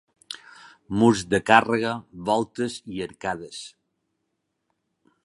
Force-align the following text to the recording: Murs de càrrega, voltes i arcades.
Murs 1.01 1.19
de 1.33 1.39
càrrega, 1.49 1.93
voltes 2.31 2.79
i 2.97 3.05
arcades. 3.09 3.63